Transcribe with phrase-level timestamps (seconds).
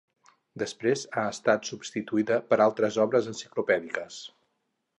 [0.61, 4.19] Després ha estat substituïda per altres obres enciclopèdiques.